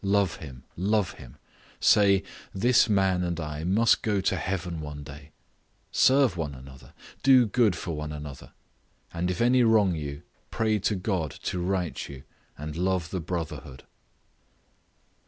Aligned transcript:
Love 0.03 0.37
him, 0.37 0.63
love 0.75 1.11
him; 1.11 1.37
say, 1.79 2.23
This 2.55 2.89
man 2.89 3.23
and 3.23 3.39
I 3.39 3.63
must 3.63 4.01
go 4.01 4.19
to 4.19 4.35
heaven 4.35 4.81
one 4.81 5.03
day. 5.03 5.29
Serve 5.91 6.35
one 6.35 6.55
another, 6.55 6.95
do 7.21 7.45
good 7.45 7.75
for 7.75 7.95
one 7.95 8.11
another; 8.11 8.53
and 9.13 9.29
if 9.29 9.39
any 9.41 9.61
wrong 9.61 9.93
you, 9.93 10.23
pray 10.49 10.79
to 10.79 10.95
God 10.95 11.29
to 11.43 11.59
right 11.59 12.09
you, 12.09 12.23
and 12.57 12.75
love 12.75 13.11
the 13.11 13.19
brotherhood. 13.21 13.83